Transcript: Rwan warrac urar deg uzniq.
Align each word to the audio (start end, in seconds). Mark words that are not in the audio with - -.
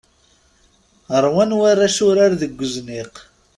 Rwan 1.25 1.51
warrac 1.59 1.97
urar 2.07 2.31
deg 2.41 2.53
uzniq. 2.65 3.15